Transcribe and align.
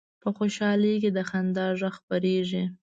په 0.21 0.29
خوشحالۍ 0.37 0.95
کې 1.01 1.09
د 1.17 1.19
خندا 1.29 1.65
غږ 1.79 1.93
خپرېږي 1.97 2.63